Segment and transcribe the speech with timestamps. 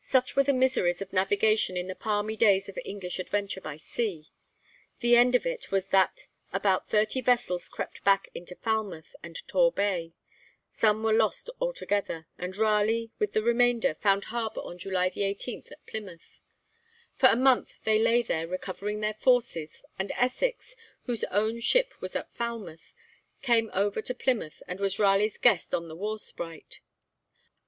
[0.00, 4.26] Such were the miseries of navigation in the palmy days of English adventure by sea.
[4.98, 9.70] The end of it was that about thirty vessels crept back to Falmouth and Tor
[9.72, 10.12] Bay,
[10.72, 15.86] some were lost altogether, and Raleigh, with the remainder, found harbour on July 18 at
[15.86, 16.40] Plymouth.
[17.16, 20.74] For a month they lay there, recovering their forces, and Essex,
[21.04, 22.92] whose own ship was at Falmouth,
[23.42, 26.80] came over to Plymouth and was Raleigh's guest on the 'War Sprite.'